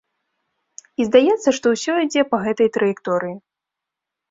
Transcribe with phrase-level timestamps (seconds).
[1.01, 3.39] І здаецца, што ўсё ідзе па гэтай траекторыі.